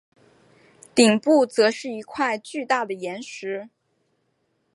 [0.95, 3.69] 顶部则是一块巨大的岩石。